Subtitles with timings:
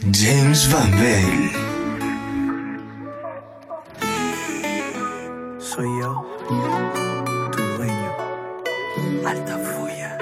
[0.00, 1.50] James Van Bell.
[5.58, 6.24] Soy yo,
[7.50, 8.12] tu dueño,
[9.26, 10.18] alta furia.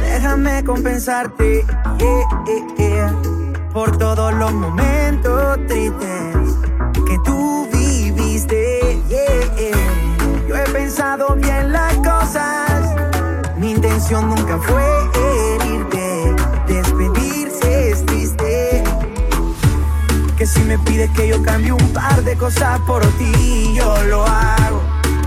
[0.00, 1.64] Déjame compensarte
[1.98, 3.22] yeah, yeah, yeah,
[3.72, 6.36] por todos los momentos tristes
[7.06, 8.92] que tú viviste.
[9.10, 9.72] Eh, eh.
[10.48, 12.94] Yo he pensado bien las cosas,
[13.56, 15.07] mi intención nunca fue
[20.68, 24.82] me pides que yo cambie un par de cosas por ti, yo lo hago.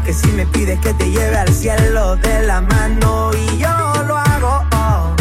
[0.06, 4.18] Que si me pides que te lleve al cielo de la mano y yo lo
[4.18, 4.64] hago.
[4.72, 5.16] Oh.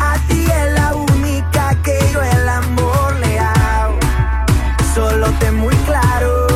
[0.00, 3.98] A ti es la única que yo el amor le hago.
[4.94, 6.46] Solo ten muy claro,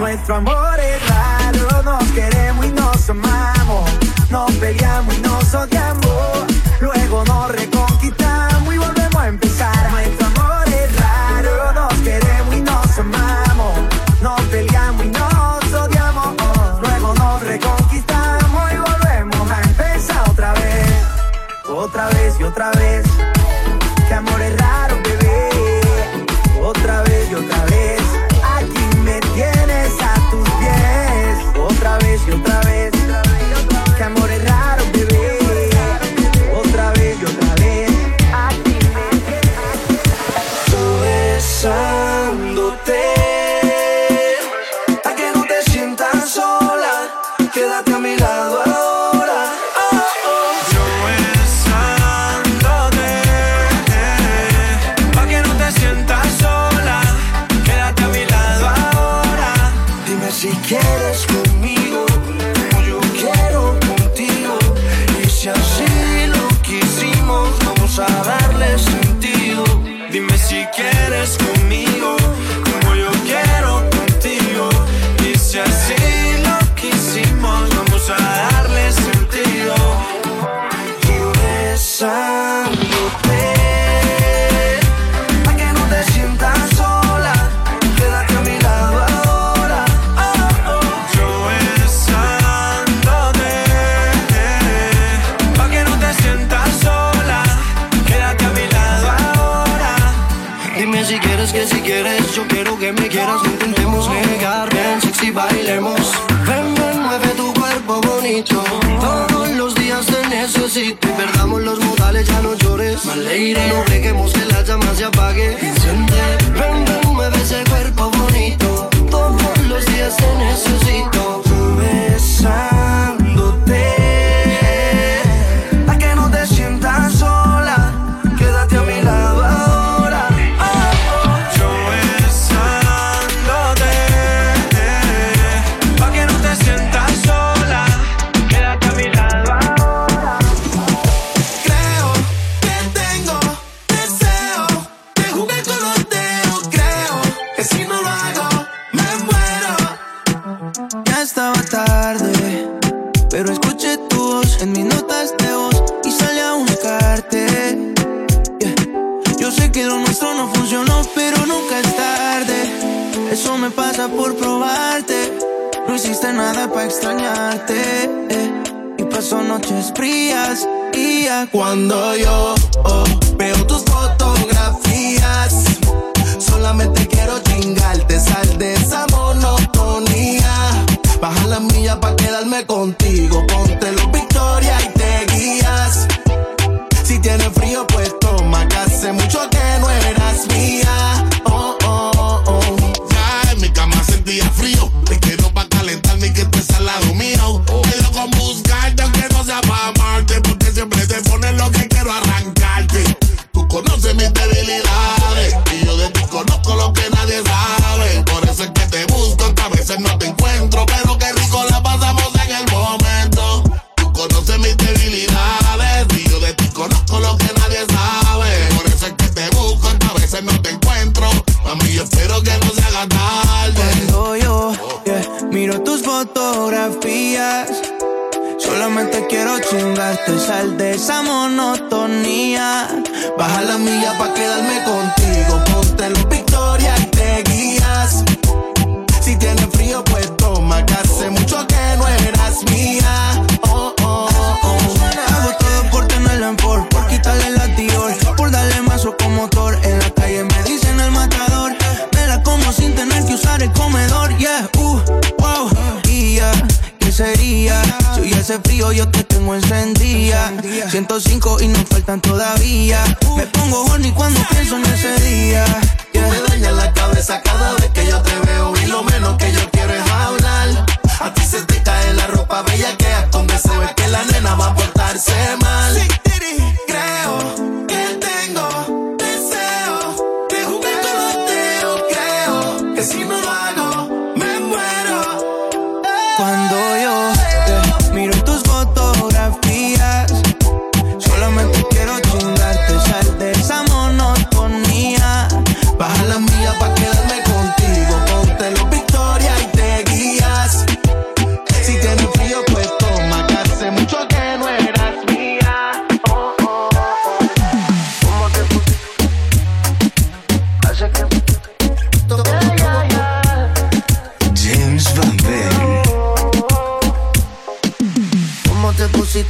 [0.00, 3.88] nuestro amor es raro, nos queremos y nos amamos,
[4.30, 5.33] nos peleamos y nos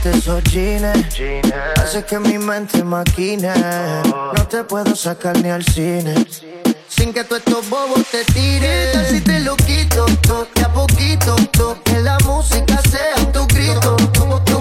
[0.04, 1.52] ponerte jeans.
[1.76, 3.52] Hace que mi mente maquine.
[4.34, 6.26] No te puedo sacar ni al cine.
[6.88, 8.90] Sin que tú estos bobos te tires.
[8.90, 10.06] ¿Qué tal si te lo quito?
[10.22, 11.36] To, de a poquito.
[11.52, 13.96] To, que la música sea tu grito.
[13.96, 14.53] To,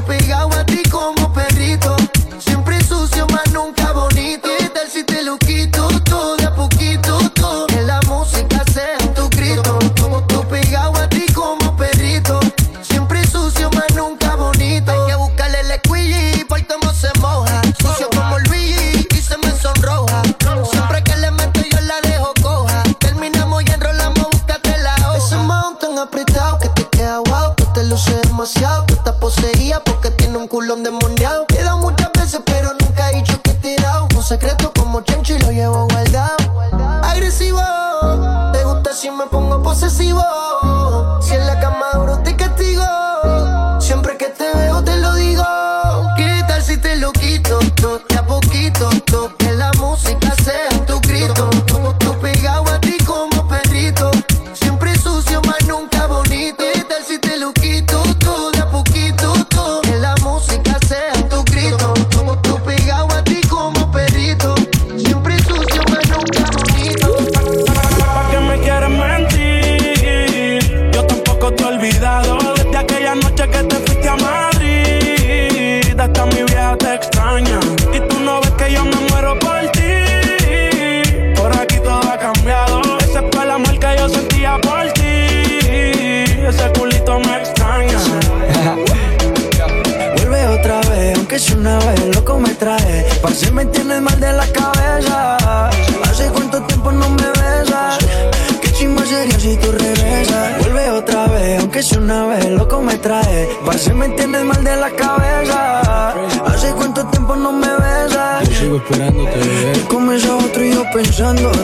[111.15, 111.62] 战斗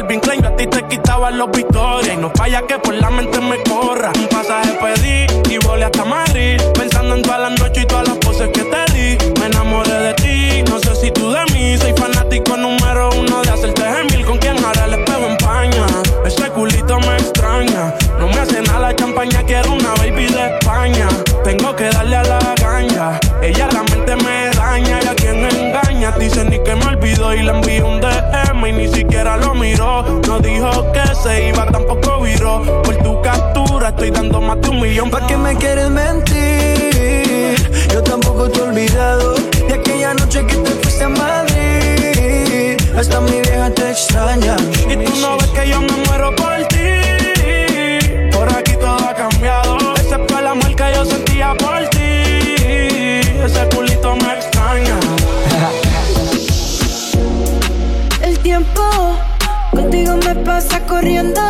[0.00, 2.16] Calvin Klein, yo a ti te quitaba los victorias.
[2.16, 4.10] Y no vaya que por la mente me corra.
[4.18, 4.72] Un pasaje
[34.00, 35.10] estoy dando más de un millón.
[35.10, 37.54] ¿Para qué me quieres mentir?
[37.92, 39.34] Yo tampoco te he olvidado
[39.68, 42.78] de aquella noche que te fuiste a Madrid.
[42.96, 44.56] Hasta mi vieja te extraña.
[44.88, 46.88] Y tú no ves que yo me muero por ti.
[48.32, 49.76] Por aquí todo ha cambiado.
[49.96, 52.22] Excepto el amor que yo sentía por ti.
[53.44, 54.98] Ese culito me extraña.
[58.22, 58.82] el tiempo
[59.72, 61.49] contigo me pasa corriendo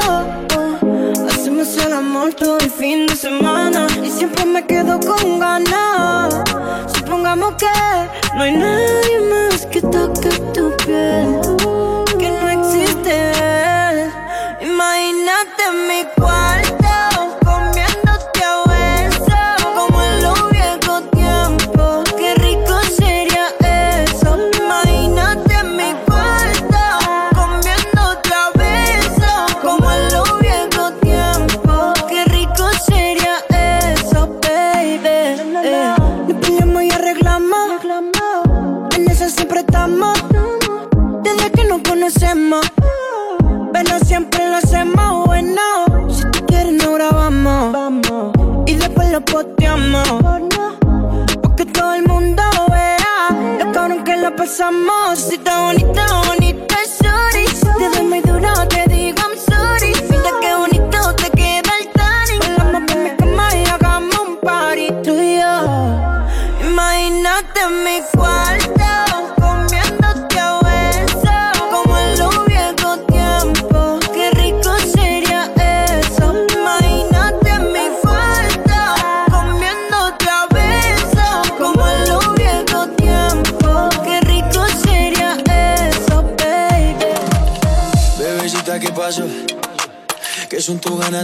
[6.95, 7.67] Supongamos que
[8.35, 9.10] no hay nadie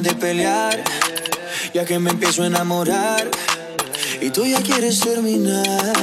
[0.02, 0.82] de pelear,
[1.72, 3.30] ya que me empiezo a enamorar
[4.20, 5.94] y tú ya quieres terminar.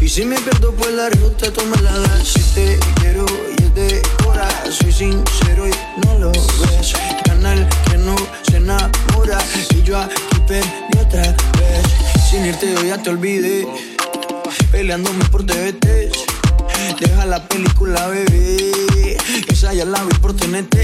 [0.00, 2.28] Y si me pierdo, pues la ruta tú me la das.
[2.28, 3.24] Si te quiero
[3.58, 6.92] y es de hora, soy sincero y no lo ves.
[7.24, 9.38] Canal que no se enamora.
[9.74, 10.14] Y yo aquí
[10.46, 12.28] perdí otra vez.
[12.28, 13.66] Sin irte, yo ya te olvidé.
[14.70, 16.12] Peleándome por TVT.
[17.00, 19.16] Deja la película, bebé.
[19.48, 20.76] Esa ya la vi por TNT.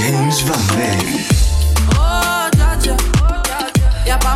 [0.00, 1.26] James Van Velde.
[1.98, 2.94] Oh, dja.
[4.06, 4.34] Y'a pas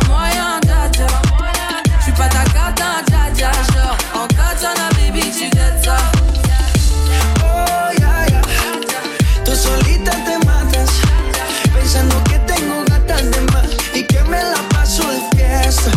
[2.29, 3.51] ta cata, dja dja.
[3.71, 5.97] Genre, en katana, baby, tu.
[7.43, 7.89] Oh.
[9.43, 10.91] Tú solita te matas,
[11.73, 15.91] pensando que tengo gatas de más y que me la paso de fiesta.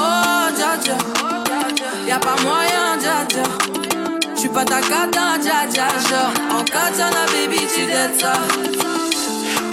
[0.00, 0.96] Oh, dja.
[2.08, 2.42] Y'a pas
[4.64, 4.80] ta
[5.70, 6.32] baby,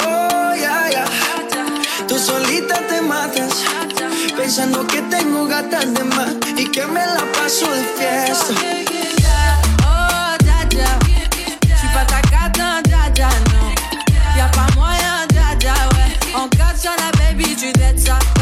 [0.05, 1.05] Oh, ya, ya.
[2.08, 3.63] Tú solita te matas,
[4.36, 8.53] pensando que tengo gatas de más y que me la paso de fiesta.
[9.84, 11.00] Oh, dja dja.
[11.75, 13.75] J'suis pas ta cata, dja dja, non.
[14.38, 16.17] Y'a pas moyen, dja dja, ouais.
[16.34, 18.38] En katana, baby, tu.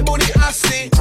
[0.00, 0.99] bem bonito assim.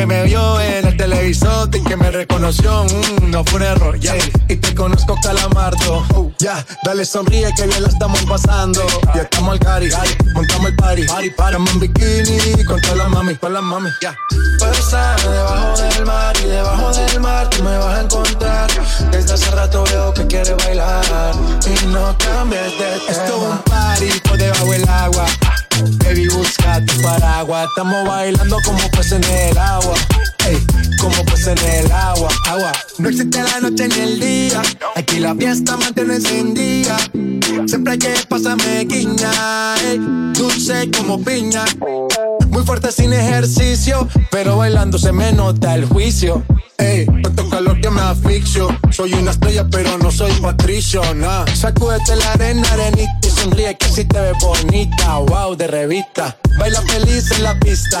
[0.00, 4.00] que me vio en el televisor y que me reconoció, mm, no fue un error,
[4.00, 4.16] yeah.
[4.48, 8.82] Y te conozco calamardo, uh, ya, dale sonríe que bien la estamos pasando.
[9.14, 10.08] Ya estamos al cari, ay.
[10.32, 11.56] montamos el party, party, party.
[11.56, 14.16] en bikini con todas las mami, con las mami, ya.
[14.30, 14.72] Yeah.
[14.72, 18.70] Pasa debajo del mar y debajo del mar tú me vas a encontrar.
[19.10, 21.04] Desde hace rato veo que quieres bailar
[21.66, 23.10] y no cambies de tema.
[23.10, 25.26] Esto es un party por debajo del agua
[26.10, 27.68] baby, busca tu paraguas.
[27.68, 29.94] Estamos bailando como pues en el agua.
[30.46, 30.58] Ey,
[31.00, 32.72] como pues en el agua, agua.
[32.98, 34.62] No existe la noche ni el día.
[34.96, 36.96] Aquí la fiesta mantiene encendida.
[37.66, 39.74] Siempre hay que pasarme guiña.
[39.84, 39.98] Ey,
[40.34, 41.64] dulce como piña.
[42.50, 46.44] Muy fuerte sin ejercicio, pero bailando se me nota el juicio.
[46.78, 48.68] Ey, tanto calor que me asfixio.
[48.90, 51.46] Soy una estrella, pero no soy patricio, nah.
[51.54, 55.18] Sacúdete la arena, arenita y sonríe que así te ves bonita.
[55.18, 56.36] Wow, de revista.
[56.58, 58.00] Baila feliz en la pista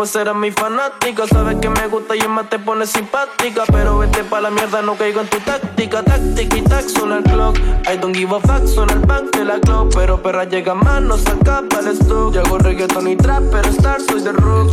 [0.00, 1.26] Después serás mi fanática.
[1.26, 3.64] Sabes que me gusta y más te pone simpática.
[3.70, 6.02] Pero vete pa' la mierda, no caigo en tu táctica.
[6.02, 7.58] Táctica y tac, suena el clock.
[7.58, 9.94] I don't give a fuck, suena el bank de la clock.
[9.94, 12.34] Pero perra llega más, no saca para el stock.
[12.34, 14.72] Yo reggaeton y trap, pero star soy de rock.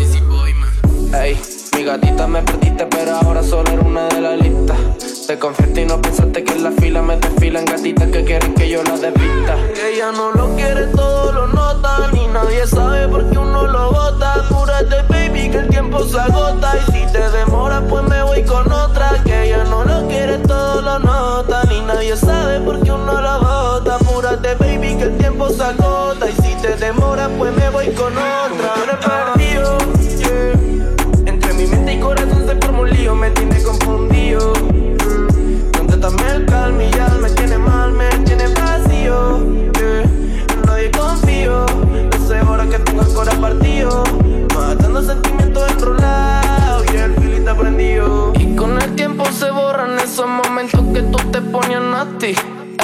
[1.13, 1.37] Ey,
[1.75, 4.75] mi gatita me perdiste, pero ahora solo era una de la lista.
[5.27, 8.69] Te confiaste y no pensaste que en la fila me desfilan gatitas que quieren que
[8.69, 9.57] yo la despista.
[9.85, 12.09] Ella no lo quiere, todo lo nota.
[12.13, 14.35] Ni nadie sabe por qué uno lo bota.
[14.35, 16.71] Apúrate, baby, que el tiempo se agota.
[16.77, 19.21] Y si te demora, pues me voy con otra.
[19.25, 21.61] Que ella no lo quiere, todo lo nota.
[21.65, 23.95] Ni nadie sabe por qué uno lo bota.
[23.95, 26.29] Apúrate, baby, que el tiempo se agota.
[26.29, 29.36] Y si te demora, pues me voy con otra.
[50.71, 52.35] Que tú te ponías nasty.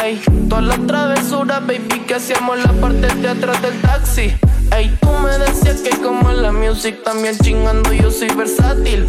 [0.04, 4.34] Ey, todas las travesuras, baby, que hacíamos en la parte de atrás del taxi.
[4.76, 9.08] Ey, tú me decías que como en la music también chingando yo soy versátil.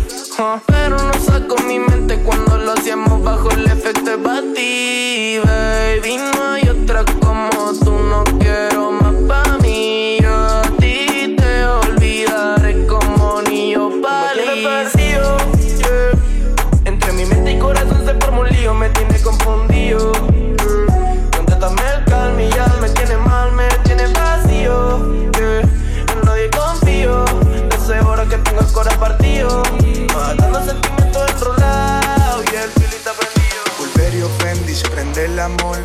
[0.67, 6.17] Pero no saco mi mente cuando lo hacíamos bajo el efecto de Bati, baby.
[6.17, 7.54] No hay otra como
[35.45, 35.79] amor.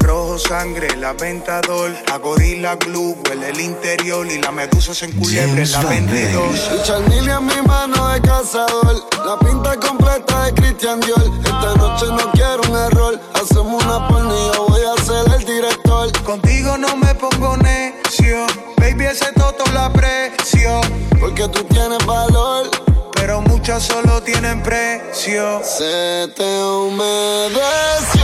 [0.00, 1.92] Rojo sangre, la ventador.
[2.12, 4.26] A gorila glue, huele el interior.
[4.26, 6.70] Y la medusa se enculebre en la 22.
[6.74, 8.96] Y Charnil en mi mano de cazador.
[9.24, 11.22] La pinta completa de Christian Dior.
[11.44, 13.20] Esta noche no quiero un error.
[13.34, 14.08] Hacemos una
[14.54, 16.10] yo voy a ser el director.
[16.24, 18.46] Contigo no me pongo necio.
[18.78, 20.80] Baby, ese toto la aprecio.
[21.20, 22.70] Porque tú tienes valor.
[23.14, 25.62] Pero muchas solo tienen precio.
[25.62, 28.21] Se te humedeció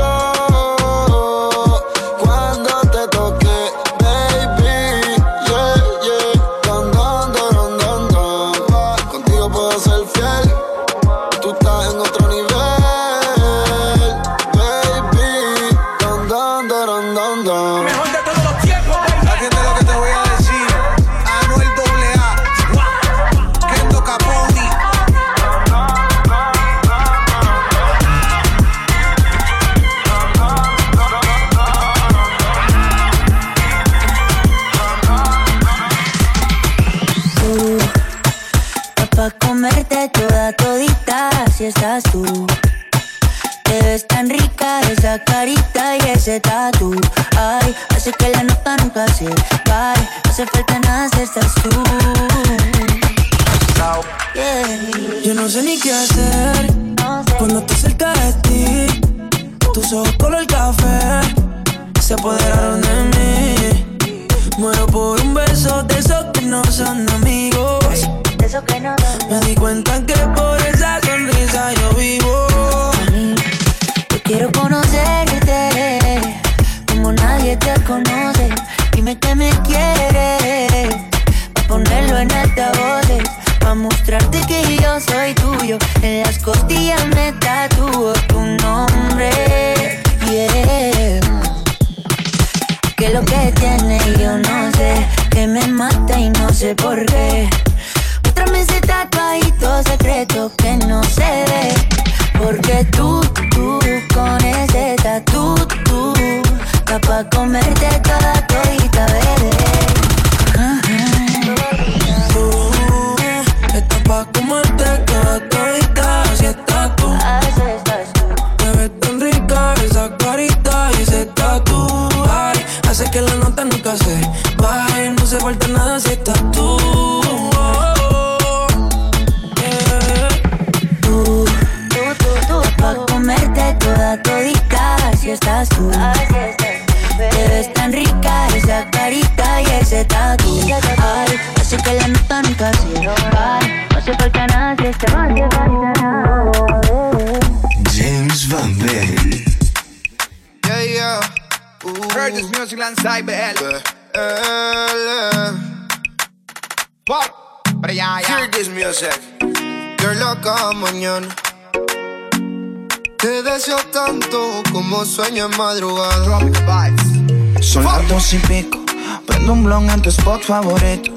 [170.48, 171.12] favorito.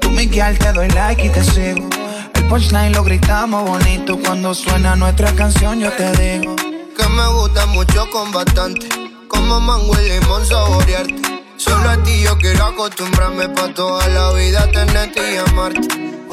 [0.00, 1.88] Tú, Miguel, te doy like y te sigo.
[2.34, 4.16] El punchline lo gritamos bonito.
[4.24, 6.54] Cuando suena nuestra canción, yo te digo.
[6.96, 8.88] Que me gusta mucho con bastante.
[9.26, 11.20] Como mango y limón saborearte.
[11.56, 15.88] Solo a ti yo quiero acostumbrarme pa' toda la vida tenerte y amarte.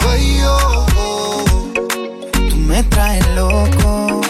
[0.08, 1.46] Ay, oh, oh.
[2.50, 4.22] Tú me traes loco.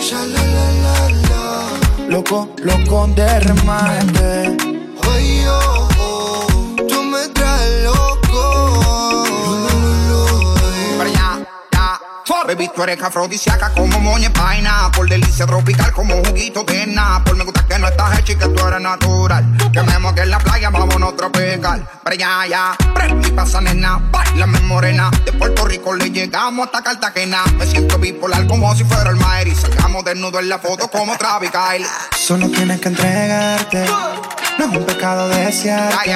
[2.08, 4.58] Loco, loco de remate.
[5.12, 6.76] Ay, oh, oh.
[6.88, 8.13] Tú me traes loco.
[12.44, 12.48] Ya.
[12.48, 14.92] Baby, tú eres afrodisíaca como moña vaina.
[14.96, 18.48] Por delicia tropical como juguito de Por me gusta que no estás hecha y que
[18.48, 19.46] tú eres natural.
[19.72, 21.88] Que me moque en la playa, vámonos a tropical.
[22.06, 22.78] Allá, ya.
[22.94, 24.00] Prende y pasa, nena.
[24.12, 25.10] Bailame morena.
[25.26, 27.44] De Puerto Rico le llegamos hasta Cartagena.
[27.58, 29.48] Me siento bipolar como si fuera el Maer.
[29.48, 31.86] Y sacamos desnudo en la foto como Travis Kyle.
[32.16, 33.86] Solo tienes que entregarte.
[34.58, 36.16] No es un pecado desearte.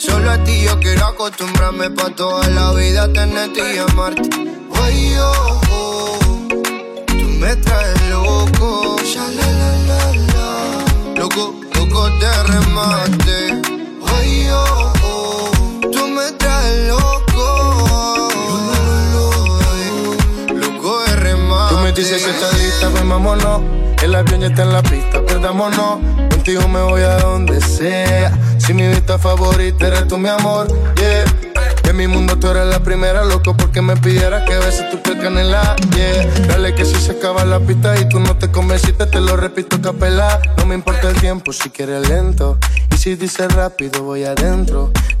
[0.00, 4.30] Solo a ti yo quiero acostumbrarme pa' toda la vida tenerte y amarte.
[4.82, 6.18] Ay, oh, oh,
[7.06, 8.96] tú me traes loco.
[9.12, 11.20] Ya, la, la, la, la.
[11.20, 13.49] Loco, loco de remate.
[22.00, 23.60] Dices que estás lista, pues vámonos.
[24.02, 25.98] El avión ya está en la pista, perdámonos.
[26.30, 28.32] Contigo me voy a donde sea.
[28.56, 31.24] Si mi vista favorita eres tú, mi amor, yeah.
[31.84, 35.18] En mi mundo tú eres la primera, loco, porque me pidieras que beses tu piel
[35.20, 36.26] canela, yeah.
[36.46, 39.82] Dale que si se acaba la pista y tú no te convenciste, te lo repito
[39.82, 40.40] capela.
[40.56, 42.56] No me importa el tiempo si quieres lento.
[42.94, 44.90] Y si dices rápido, voy adentro.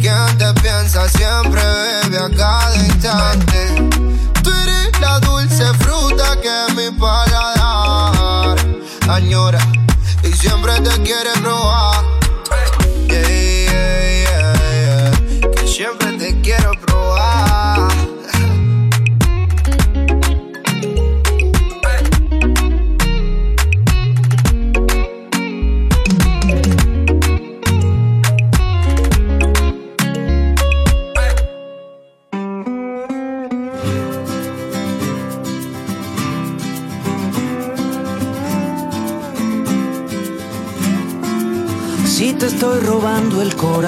[0.00, 3.77] Quien te piensa siempre, bebe a cada instante.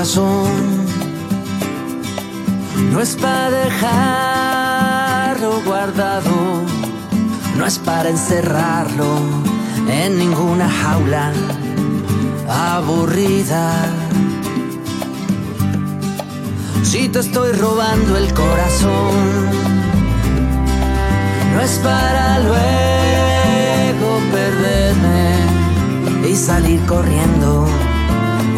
[0.01, 0.49] No
[3.03, 6.63] es para dejarlo guardado,
[7.59, 9.05] no es para encerrarlo
[9.91, 11.33] en ninguna jaula
[12.49, 13.75] aburrida.
[16.83, 19.51] Si te estoy robando el corazón,
[21.53, 25.35] no es para luego perderme
[26.27, 27.69] y salir corriendo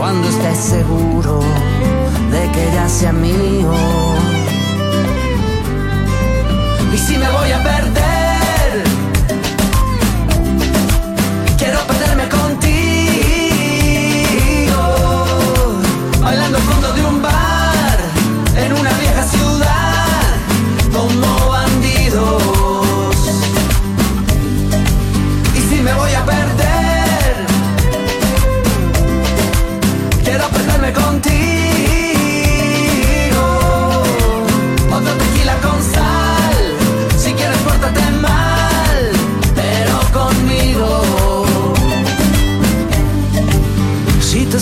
[0.02, 1.38] cuando estés seguro
[2.32, 3.72] de que ya sea mío.
[6.92, 7.91] Y si me voy a perder,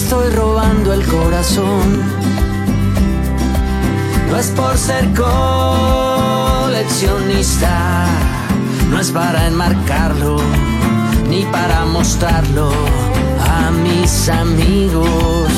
[0.02, 2.02] estoy robando el corazón,
[4.30, 8.06] no es por ser coleccionista,
[8.90, 10.38] no es para enmarcarlo,
[11.28, 12.72] ni para mostrarlo
[13.56, 15.52] a mis amigos.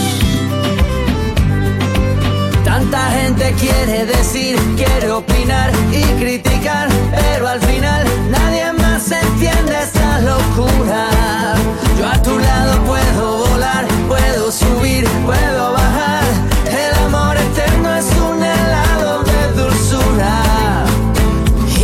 [2.65, 10.21] Tanta gente quiere decir, quiere opinar y criticar, pero al final nadie más entiende esta
[10.21, 11.55] locura.
[11.99, 16.25] Yo a tu lado puedo volar, puedo subir, puedo bajar.
[16.67, 20.85] El amor eterno es un helado de dulzura.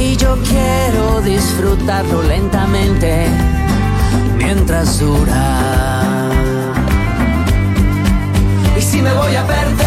[0.01, 3.27] Y yo quiero disfrutarlo lentamente
[4.37, 6.31] mientras dura.
[8.77, 9.78] Y si me voy a perder,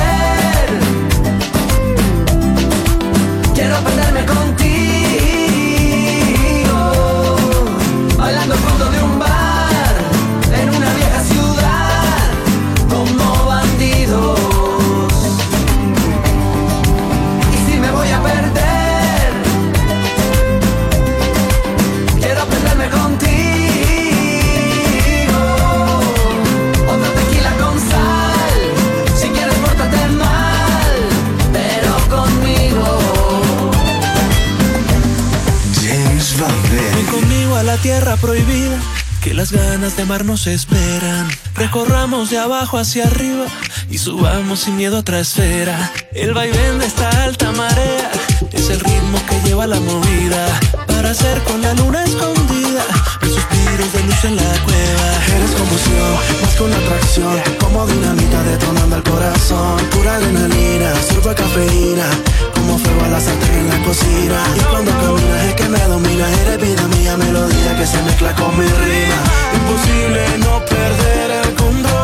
[39.51, 41.27] ganas de amar nos esperan.
[41.55, 43.45] Recorramos de abajo hacia arriba
[43.89, 45.91] y subamos sin miedo a otra esfera.
[46.13, 48.09] El vaivén de esta alta marea
[48.51, 50.59] es el ritmo que lleva la movida.
[50.87, 52.83] Para hacer con la luna escondida
[53.21, 55.07] los suspiros de luz en la cueva.
[55.35, 57.41] Eres confusión, más que una atracción.
[57.59, 59.77] Como dinamita detonando el corazón.
[59.91, 62.05] Pura adrenalina, surfa cafeína.
[62.53, 64.43] Como fuego a la sartén en la cocina.
[64.55, 66.29] Y cuando caminas es que me domina.
[66.41, 69.40] Eres vida mía, melodía que se mezcla con mi rima
[69.71, 72.00] Imposible no perder el control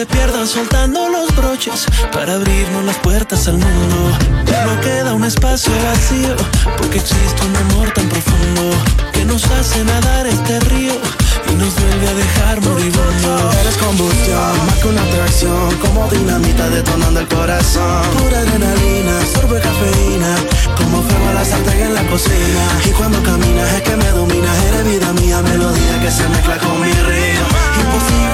[0.00, 4.18] se pierdan soltando los broches para abrirnos las puertas al mundo.
[4.46, 6.34] Ya no queda un espacio vacío
[6.78, 8.62] porque existe un amor tan profundo
[9.12, 10.94] que nos hace nadar este río
[11.50, 13.50] y nos vuelve a dejar moribundo.
[13.60, 20.34] Eres combustión, más que una atracción Como dinamita detonando el corazón Pura adrenalina, sorbe cafeína
[20.78, 24.56] Como fuego a la sartén en la cocina Y cuando caminas es que me dominas
[24.68, 27.48] Eres vida mía, melodía que se mezcla con mi ritmo
[27.80, 28.29] Imposible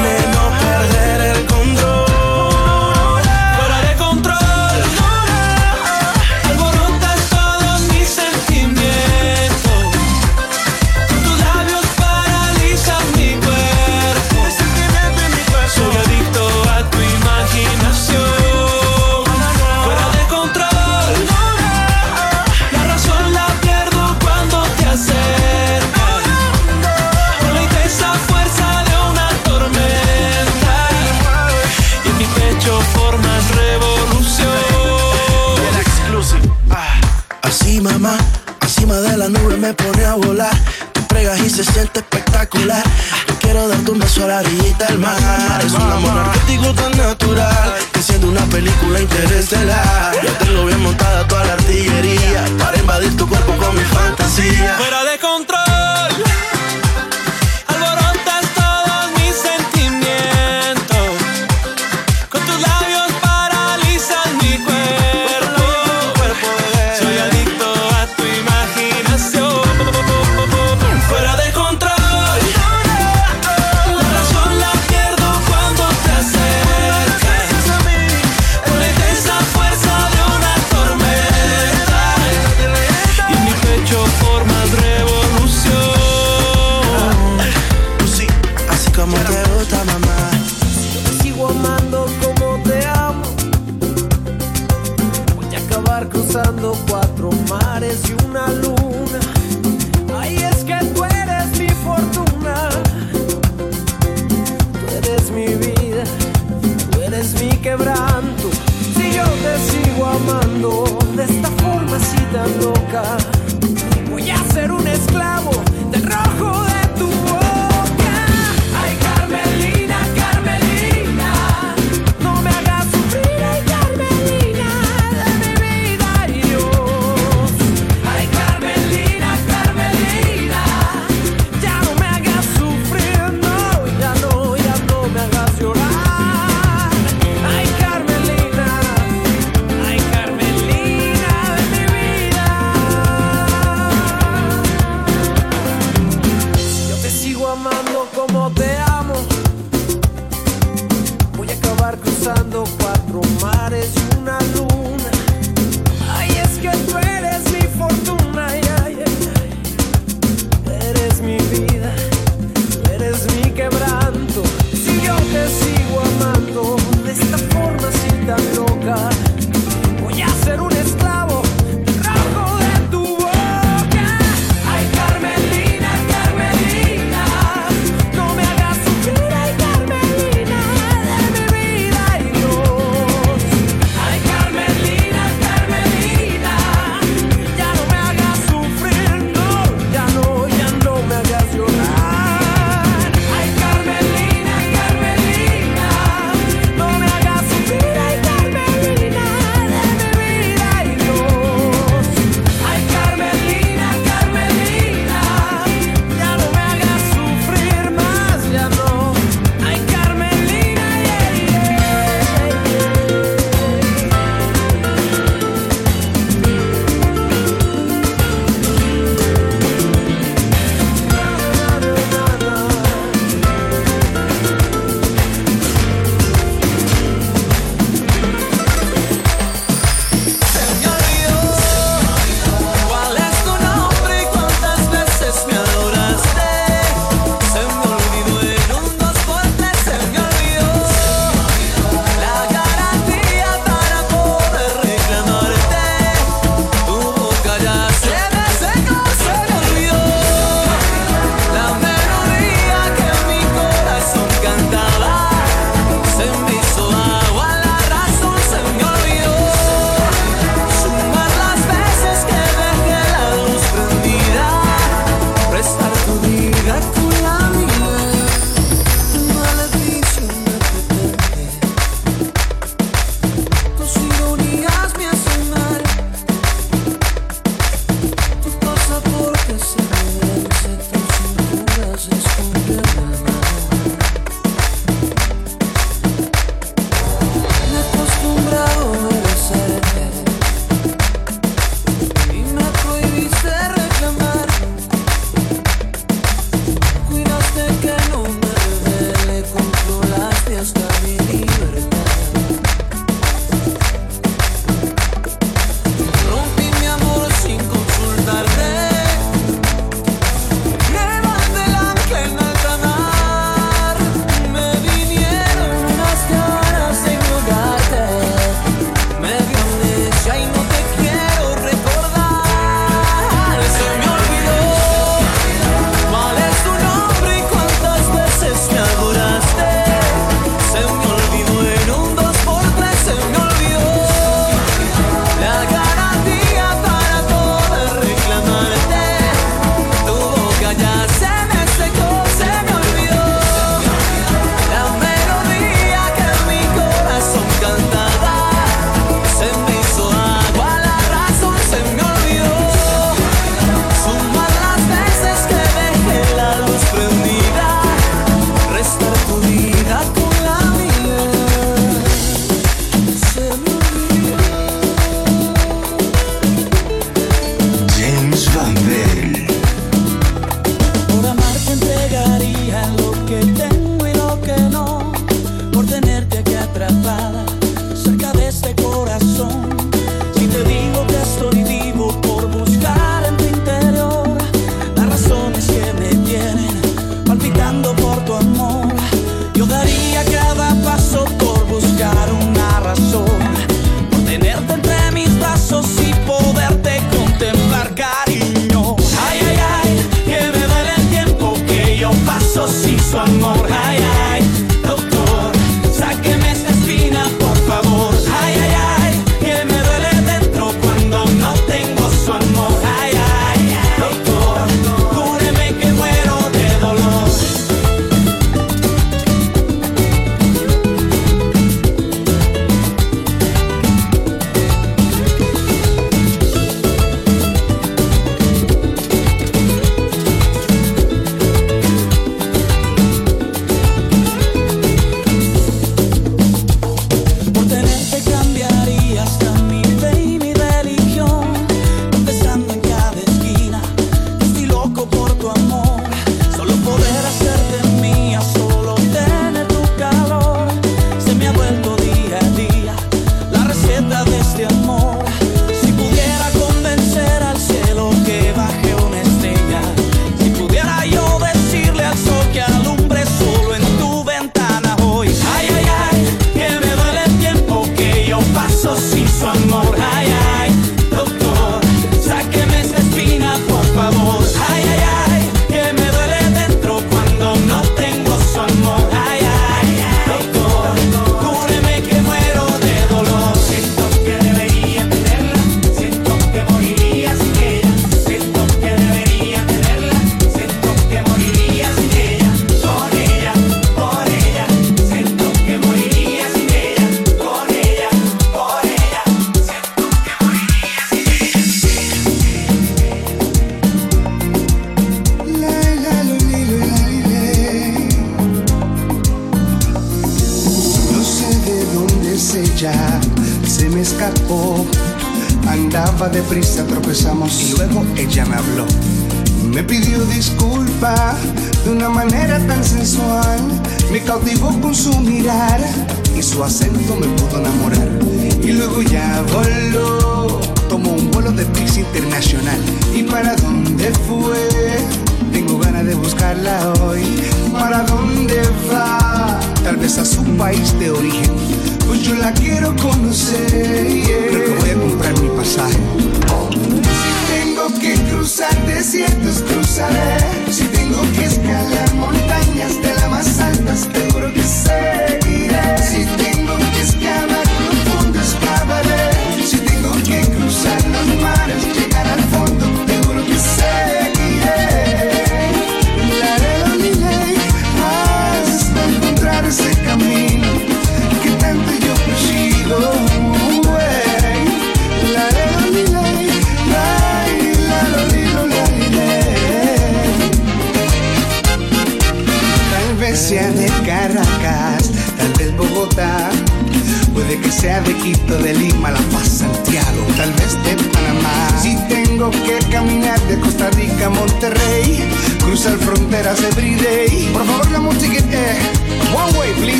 [39.66, 40.56] me pone a volar.
[40.92, 42.84] Te pregas y se siente espectacular.
[43.26, 45.60] Yo quiero darte un beso a la orillita del mar.
[45.64, 50.14] Es un amor artístico tan natural Que siendo una película interestelar.
[50.22, 54.76] Yo tengo bien montada toda la artillería Para invadir tu cuerpo con mi fantasía.
[54.78, 55.65] Fuera de control.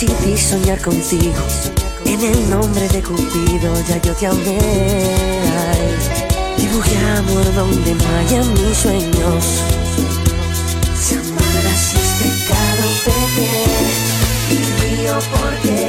[0.00, 1.34] decidí soñar contigo.
[2.06, 4.58] En el nombre de Cupido ya yo te amé.
[5.68, 9.44] Ay, dibujé amor donde no haya mis sueños.
[10.98, 13.88] Si amaras es pecado perder,
[14.48, 15.80] Dios mío, ¿por qué?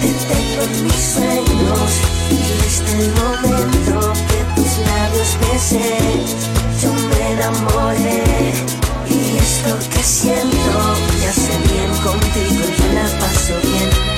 [0.00, 1.90] Detecto en mis sueños
[2.30, 5.96] y este el momento que tus labios besé.
[6.82, 8.52] Yo me enamoré
[9.10, 11.67] y esto que siento me hace
[12.02, 14.17] contigo, yo la paso bien.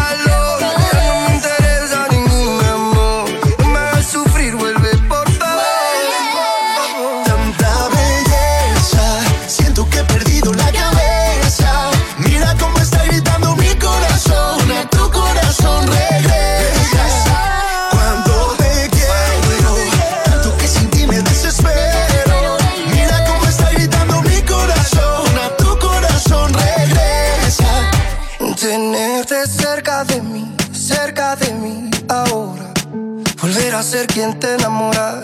[34.13, 35.21] Quien te enamora.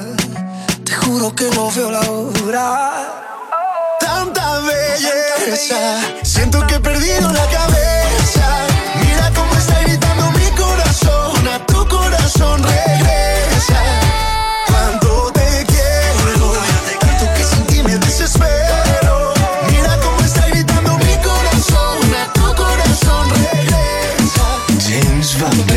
[0.84, 3.14] Te juro que no veo la hora.
[4.00, 5.76] Tanta belleza,
[6.24, 8.48] siento que he perdido la cabeza.
[9.04, 13.82] Mira cómo está gritando mi corazón, a tu corazón regresa.
[14.68, 16.54] Cuando te quiero,
[17.00, 19.34] tanto que sin ti me desespero.
[19.70, 24.46] Mira cómo está gritando mi corazón, a tu corazón regresa.
[24.80, 25.68] James Van.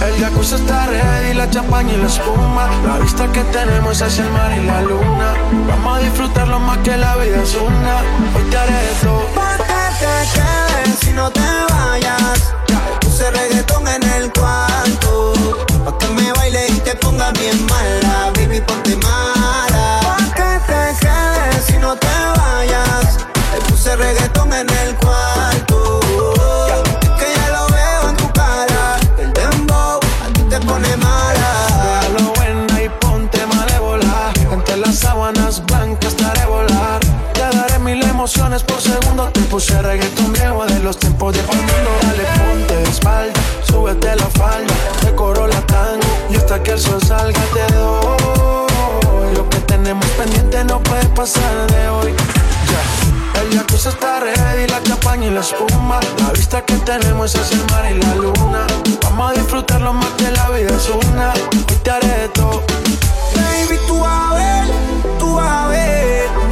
[0.00, 1.09] El jacuzzi está ready,
[1.40, 2.68] la champaña y la espuma.
[2.86, 5.28] La vista que tenemos hacia el mar y la luna.
[5.68, 7.94] Vamos a disfrutarlo más que la vida es una.
[8.34, 9.24] Hoy te haré todo.
[9.34, 12.38] Pa' que te quedes si no te vayas.
[12.66, 15.32] Te puse reggaetón en el cuarto.
[15.84, 18.32] Pa' que me baile y te ponga bien mala.
[18.34, 20.00] Baby, ponte mala.
[20.06, 23.16] Pa' que te quedes si no te vayas.
[23.52, 24.19] Te puse reggaetón
[38.50, 39.30] mil emociones por segundo.
[39.32, 41.90] Te puse reggaetón viejo de los tiempos de mundo.
[42.02, 43.40] Dale, ponte de espalda.
[43.64, 44.74] Súbete la falda.
[45.04, 46.06] Decoro la tango.
[46.30, 49.34] Y hasta que el sol salga te doy.
[49.34, 52.14] Lo que tenemos pendiente no puede pasar de hoy.
[53.40, 56.00] El jacuzzi está ready, la champaña y la espuma.
[56.18, 58.66] La vista que tenemos es el mar y la luna.
[59.02, 61.32] Vamos a disfrutarlo más que la vida es una.
[61.32, 62.62] Hoy te haré de todo.
[63.34, 64.66] Baby, tú a ver,
[65.18, 65.69] tú a ver.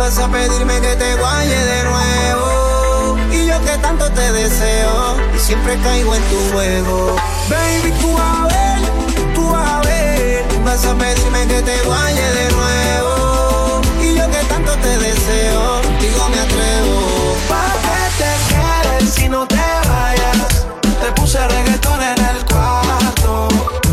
[0.09, 3.19] Vas a pedirme que te guaye de nuevo.
[3.31, 5.17] Y yo que tanto te deseo.
[5.37, 7.17] Y siempre caigo en tu juego.
[7.51, 10.47] Baby, tú a ver, tú a ver.
[10.65, 13.83] Vas a pedirme que te guaye de nuevo.
[14.01, 15.83] Y yo que tanto te deseo.
[16.01, 17.37] Digo, me atrevo.
[17.47, 20.67] Pa' que te quedes si no te vayas.
[21.03, 23.49] Te puse reggaetón en el cuarto.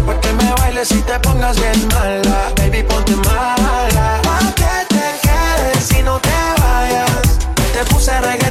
[0.05, 2.53] Pa' que me bailes y te pongas bien mala.
[2.55, 3.54] Baby, ponte mala.
[7.89, 8.44] Puse reggaetón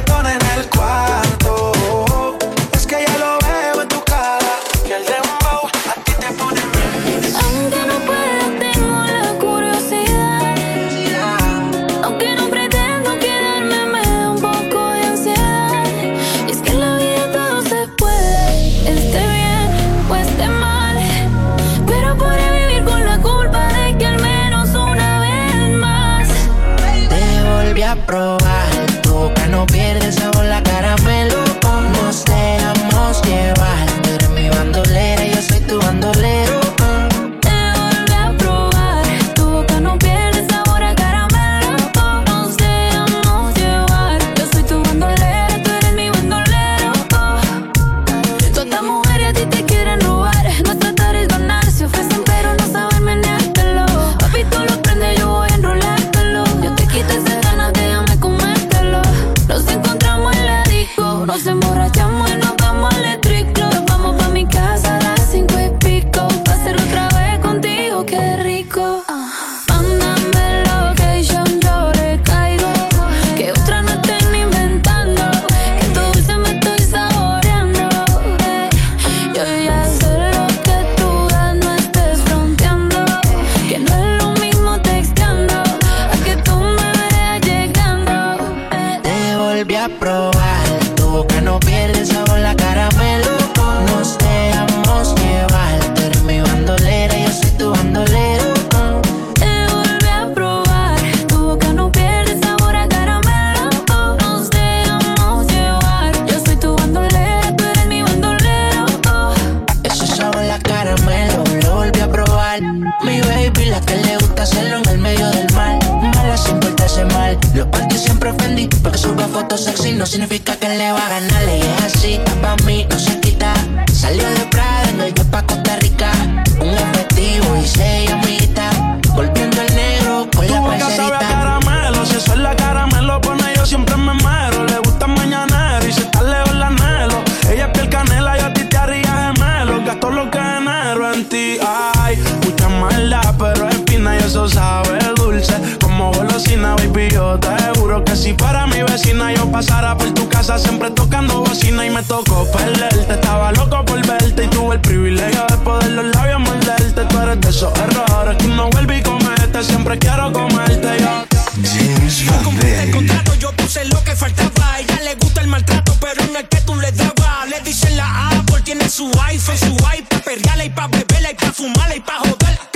[149.15, 153.13] yo pasara por tu casa siempre tocando bocina y me tocó perderte.
[153.13, 157.05] Estaba loco por verte y tuve el privilegio de poder los labios morderte.
[157.05, 159.63] Tú eres de esos errores que uno vuelve y comete.
[159.63, 161.25] Siempre quiero comerte yo.
[161.63, 164.73] James Van El contrato yo puse lo que faltaba.
[164.73, 167.49] A ella le gusta el maltrato, pero en el que tú le dabas.
[167.49, 171.53] Le dicen la Apple, tiene su iPhone, su iPad, perreala y pa' beberla y pa'
[171.53, 172.74] fumarla y pa' joder.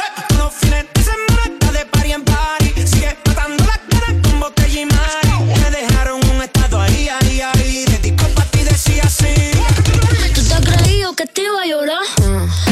[11.69, 12.03] Llorar?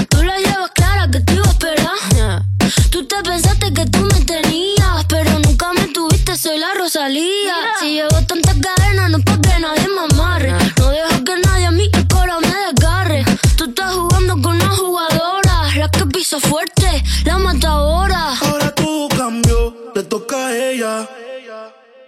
[0.10, 2.44] Tú la llevas clara que te iba a esperar.
[2.90, 7.56] Tú te pensaste que tú me tenías, pero nunca me tuviste, soy la Rosalía.
[7.80, 10.52] Si llevo tantas cadenas, no es pa' que nadie me amarre.
[10.80, 13.24] No dejo que nadie a mí el cora me desgarre.
[13.56, 18.34] Tú estás jugando con una jugadora, la que pisa fuerte, la matadora.
[18.42, 21.08] Ahora todo cambió, le toca a ella.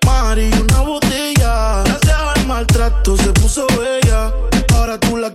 [0.05, 1.83] Mari, una botella.
[1.85, 4.33] Gracias al maltrato se puso bella.
[4.73, 5.31] Ahora tú la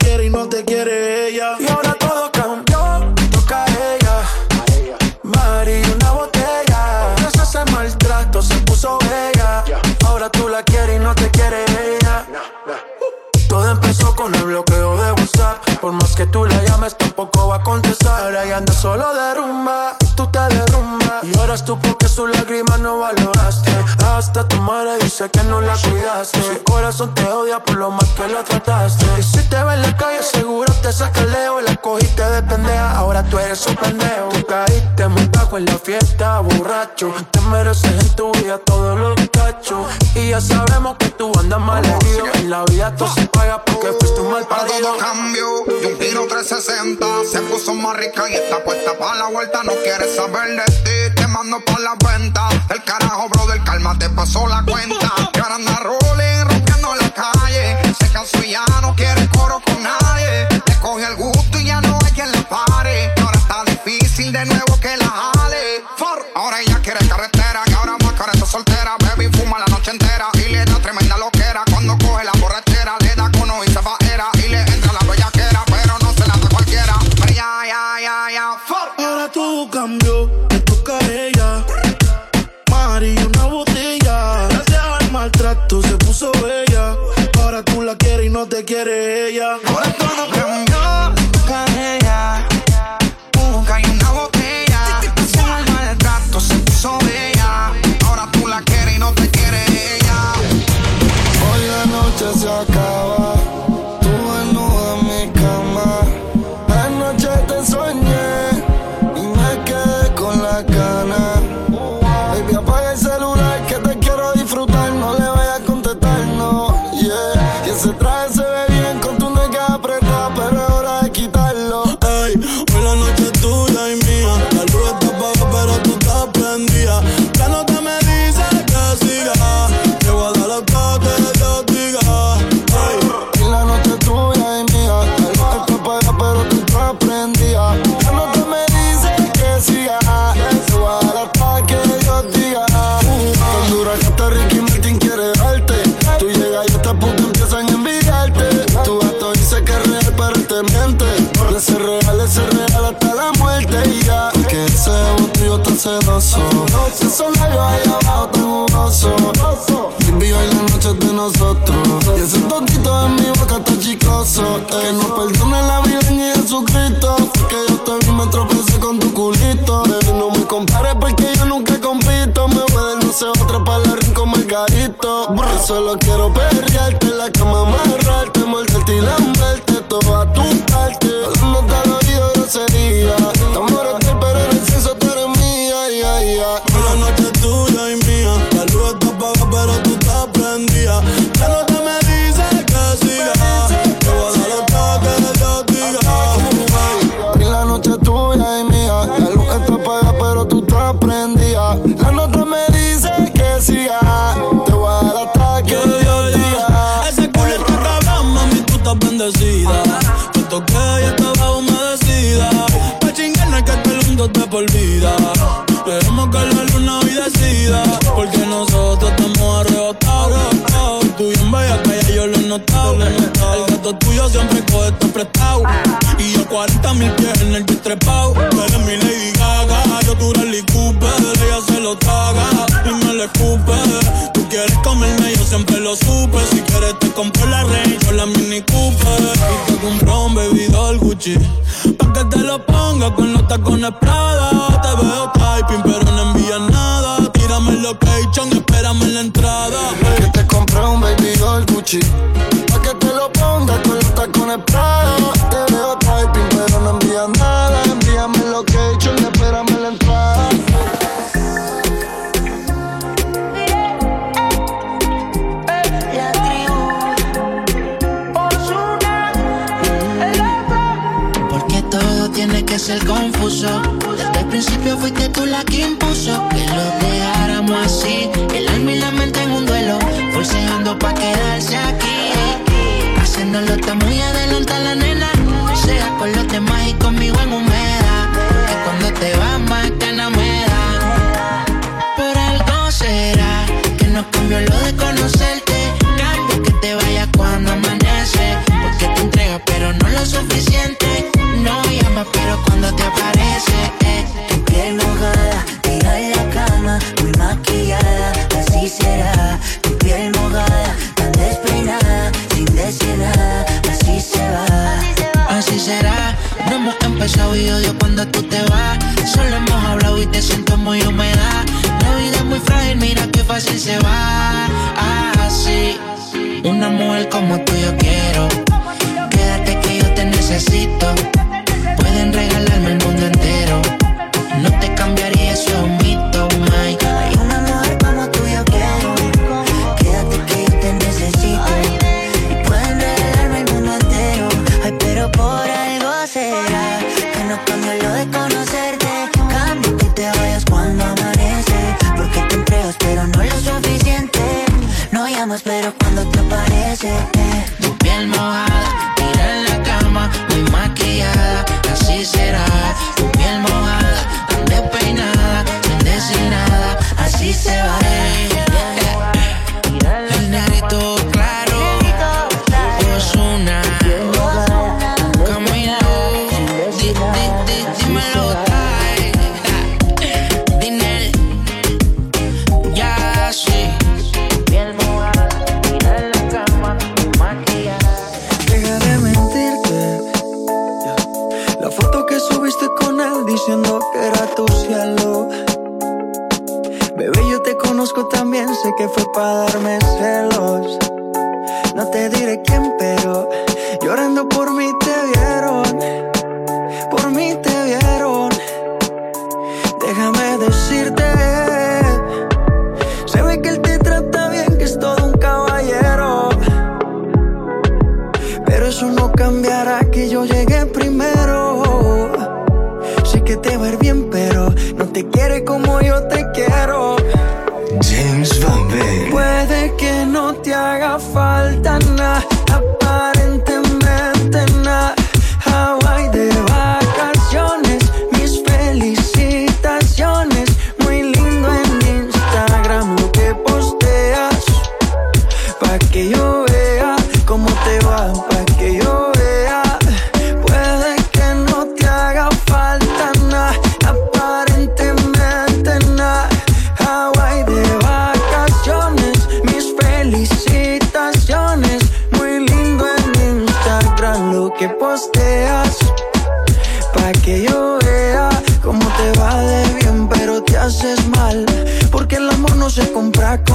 [16.35, 18.25] tú la llames, tampoco va a contestar.
[18.25, 21.23] Ahora ella anda solo de rumba, tú te derrumbas.
[21.23, 23.71] Y ahora tú porque su lágrima no valoraste.
[24.15, 26.41] Hasta tu madre dice que no la cuidaste.
[26.41, 29.05] Su corazón te odia por lo mal que lo trataste.
[29.19, 31.61] Y si te ve en la calle, seguro te saca el leo.
[31.61, 34.29] La cogiste de pendeja, ahora tú eres un pendejo.
[34.33, 37.13] Tú caíste muy bajo en la fiesta, borracho.
[37.33, 39.89] Te mereces en tu vida todos los cachos.
[40.15, 42.27] Y ya sabemos que tú andas mal herido.
[42.35, 44.91] En la vida todo se paga porque fuiste un mal Para parido.
[44.91, 45.47] todo cambio
[45.83, 49.73] y un giro 360 Se puso más rica y está puesta para la vuelta No
[49.83, 54.47] quieres saber de ti, te mando por la venta El carajo, brother, calma, te pasó
[54.47, 55.13] la cuenta.
[55.35, 57.95] Y ahora anda rompiendo la calle.
[57.99, 60.47] Se cansó y ya no quiere coro con nadie.
[60.67, 61.44] Le coge el gusto
[88.65, 89.64] quiere ella.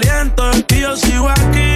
[0.00, 0.42] caliente
[0.74, 1.75] y yo sigo aquí.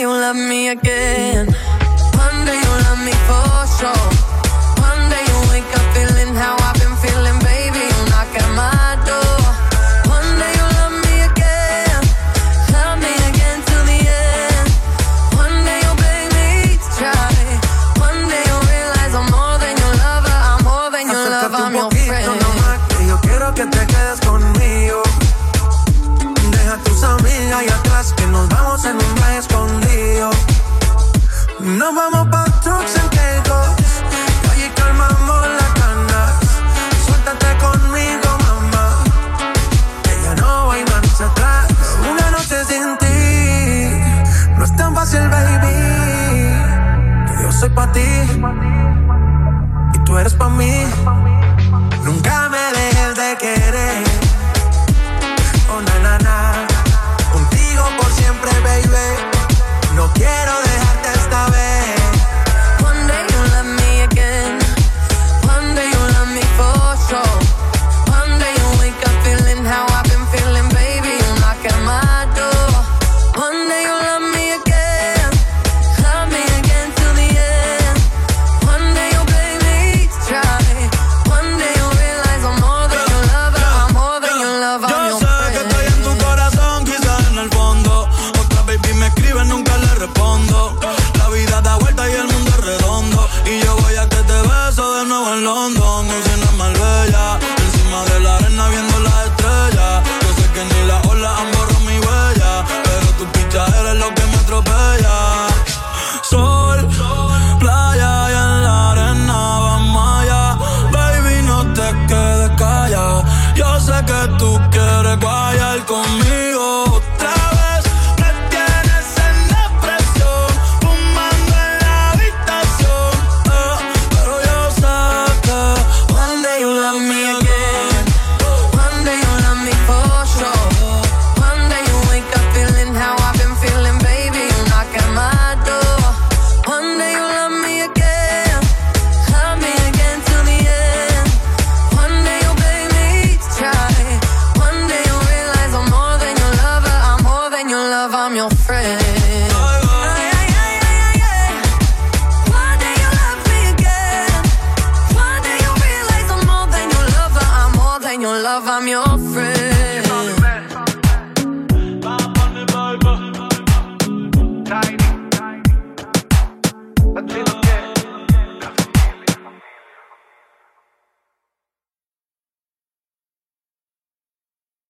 [0.00, 1.46] you love me again.
[1.46, 4.39] One day you love me for sure.